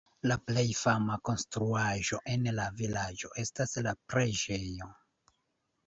La 0.29 0.35
plej 0.51 0.63
fama 0.79 1.17
konstruaĵo 1.29 2.19
en 2.37 2.49
la 2.61 2.65
vilaĝo 2.81 3.35
estas 3.47 3.79
la 3.89 3.95
preĝejo. 4.13 4.93